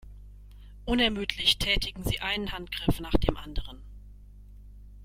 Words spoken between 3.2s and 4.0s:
anderen.